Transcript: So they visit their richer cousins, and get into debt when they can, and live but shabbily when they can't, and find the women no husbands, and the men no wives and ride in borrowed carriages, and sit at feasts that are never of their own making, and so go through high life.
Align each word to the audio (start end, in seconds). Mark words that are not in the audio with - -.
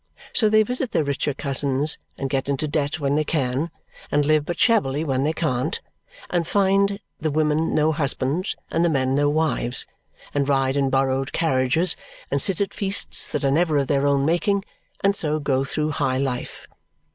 So 0.33 0.49
they 0.49 0.63
visit 0.63 0.89
their 0.93 1.03
richer 1.03 1.35
cousins, 1.35 1.99
and 2.17 2.27
get 2.27 2.49
into 2.49 2.67
debt 2.67 2.99
when 2.99 3.13
they 3.13 3.23
can, 3.23 3.69
and 4.09 4.25
live 4.25 4.47
but 4.47 4.57
shabbily 4.57 5.03
when 5.03 5.23
they 5.23 5.31
can't, 5.31 5.79
and 6.31 6.47
find 6.47 6.99
the 7.19 7.29
women 7.29 7.75
no 7.75 7.91
husbands, 7.91 8.55
and 8.71 8.83
the 8.83 8.89
men 8.89 9.13
no 9.13 9.29
wives 9.29 9.85
and 10.33 10.49
ride 10.49 10.75
in 10.75 10.89
borrowed 10.89 11.33
carriages, 11.33 11.95
and 12.31 12.41
sit 12.41 12.59
at 12.61 12.73
feasts 12.73 13.29
that 13.31 13.43
are 13.43 13.51
never 13.51 13.77
of 13.77 13.85
their 13.89 14.07
own 14.07 14.25
making, 14.25 14.65
and 15.01 15.15
so 15.15 15.39
go 15.39 15.63
through 15.63 15.91
high 15.91 16.17
life. 16.17 16.67